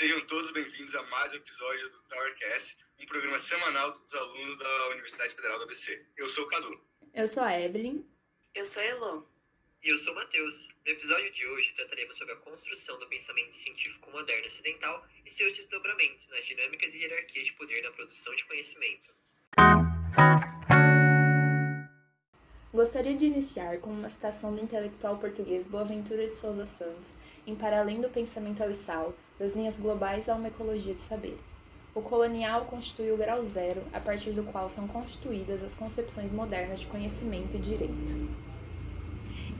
[0.00, 4.88] Sejam todos bem-vindos a mais um episódio do Towercast, um programa semanal dos alunos da
[4.92, 6.06] Universidade Federal do ABC.
[6.16, 6.82] Eu sou o Cadu.
[7.12, 8.02] Eu sou a Evelyn.
[8.54, 9.28] Eu sou a Elo.
[9.82, 10.70] E eu sou o Matheus.
[10.86, 15.52] No episódio de hoje trataremos sobre a construção do pensamento científico moderno ocidental e seus
[15.52, 19.10] desdobramentos nas dinâmicas e hierarquias de poder na produção de conhecimento.
[22.72, 27.80] Gostaria de iniciar com uma citação do intelectual português Boaventura de Souza Santos, em Para
[27.80, 31.40] Além do Pensamento Abissal, das linhas globais a uma ecologia de saberes.
[31.92, 36.78] O colonial constitui o grau zero, a partir do qual são constituídas as concepções modernas
[36.78, 38.49] de conhecimento e direito.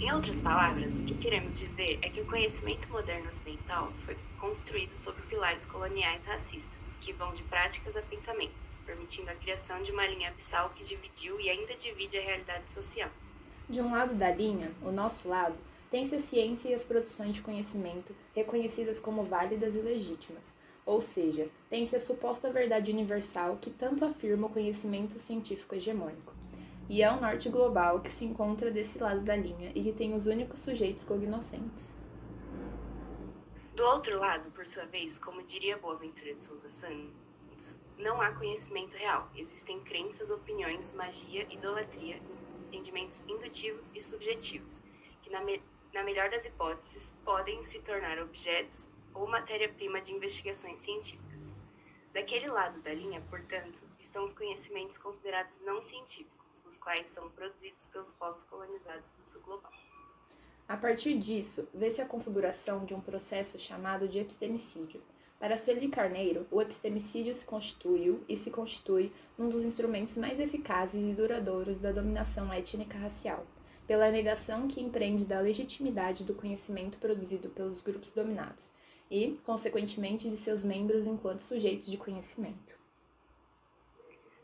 [0.00, 4.92] Em outras palavras, o que queremos dizer é que o conhecimento moderno ocidental foi construído
[4.92, 10.06] sobre pilares coloniais racistas, que vão de práticas a pensamentos, permitindo a criação de uma
[10.06, 13.10] linha abissal que dividiu e ainda divide a realidade social.
[13.68, 15.54] De um lado da linha, o nosso lado,
[15.90, 20.54] tem-se a ciência e as produções de conhecimento reconhecidas como válidas e legítimas,
[20.86, 26.39] ou seja, tem-se a suposta verdade universal que tanto afirma o conhecimento científico hegemônico.
[26.90, 30.12] E é o norte global que se encontra desse lado da linha e que tem
[30.12, 31.96] os únicos sujeitos cognoscentes.
[33.76, 38.96] Do outro lado, por sua vez, como diria Boaventura de Souza Santos, não há conhecimento
[38.96, 39.30] real.
[39.36, 42.20] Existem crenças, opiniões, magia, idolatria,
[42.66, 44.82] entendimentos indutivos e subjetivos,
[45.22, 45.62] que, na, me
[45.94, 51.54] na melhor das hipóteses, podem se tornar objetos ou matéria-prima de investigações científicas.
[52.12, 57.86] Daquele lado da linha, portanto, estão os conhecimentos considerados não científicos, os quais são produzidos
[57.86, 59.70] pelos povos colonizados do sul global.
[60.68, 65.00] A partir disso, vê-se a configuração de um processo chamado de epistemicídio.
[65.38, 71.02] Para Sueli Carneiro, o epistemicídio se constituiu e se constitui num dos instrumentos mais eficazes
[71.02, 73.46] e duradouros da dominação étnica racial,
[73.86, 78.70] pela negação que empreende da legitimidade do conhecimento produzido pelos grupos dominados
[79.10, 82.78] e, consequentemente, de seus membros enquanto sujeitos de conhecimento.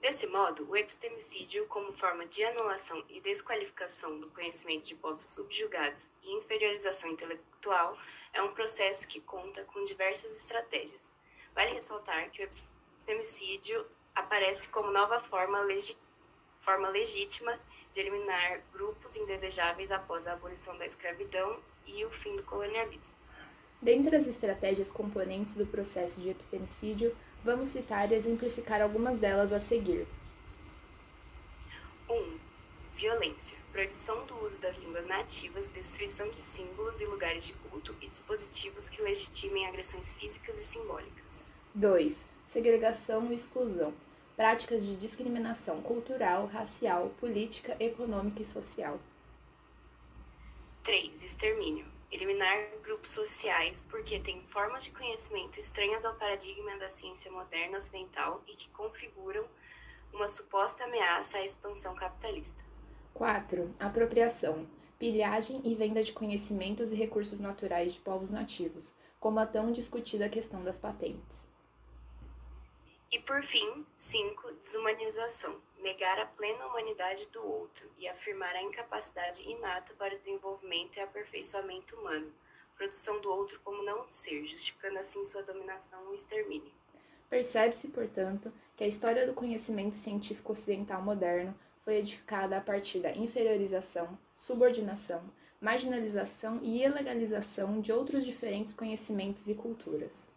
[0.00, 6.10] Desse modo, o epistemicídio, como forma de anulação e desqualificação do conhecimento de povos subjugados
[6.22, 7.98] e inferiorização intelectual,
[8.32, 11.16] é um processo que conta com diversas estratégias.
[11.54, 15.96] Vale ressaltar que o epistemicídio aparece como nova forma, legi
[16.60, 17.58] forma legítima
[17.92, 23.16] de eliminar grupos indesejáveis após a abolição da escravidão e o fim do colonialismo.
[23.80, 29.60] Dentre as estratégias componentes do processo de epistemicídio, vamos citar e exemplificar algumas delas a
[29.60, 30.04] seguir.
[32.10, 32.12] 1.
[32.12, 32.38] Um,
[32.90, 33.56] violência.
[33.70, 38.88] Proibição do uso das línguas nativas, destruição de símbolos e lugares de culto e dispositivos
[38.88, 41.46] que legitimem agressões físicas e simbólicas.
[41.72, 42.26] 2.
[42.48, 43.94] Segregação e exclusão.
[44.34, 48.98] Práticas de discriminação cultural, racial, política, econômica e social.
[50.82, 51.22] 3.
[51.22, 57.78] Extermínio eliminar grupos sociais porque têm formas de conhecimento estranhas ao paradigma da ciência moderna
[57.78, 59.44] ocidental e que configuram
[60.12, 62.64] uma suposta ameaça à expansão capitalista.
[63.14, 63.74] 4.
[63.78, 64.66] Apropriação.
[64.98, 70.28] Pilhagem e venda de conhecimentos e recursos naturais de povos nativos, como a tão discutida
[70.28, 71.46] questão das patentes.
[73.10, 74.52] E por fim, 5.
[74.60, 80.96] Desumanização negar a plena humanidade do outro e afirmar a incapacidade inata para o desenvolvimento
[80.96, 82.32] e aperfeiçoamento humano,
[82.76, 86.72] produção do outro como não ser, justificando assim sua dominação ou extermínio.
[87.28, 93.12] Percebe-se, portanto, que a história do conhecimento científico ocidental moderno foi edificada a partir da
[93.12, 95.22] inferiorização, subordinação,
[95.60, 100.30] marginalização e ilegalização de outros diferentes conhecimentos e culturas.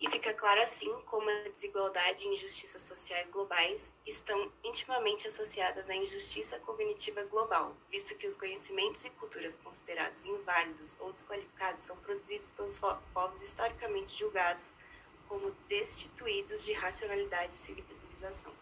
[0.00, 5.94] E fica claro assim como a desigualdade e injustiças sociais globais estão intimamente associadas à
[5.94, 12.50] injustiça cognitiva global, visto que os conhecimentos e culturas considerados inválidos ou desqualificados são produzidos
[12.50, 12.80] pelos
[13.12, 14.72] povos historicamente julgados
[15.28, 18.52] como destituídos de racionalidade e civilização.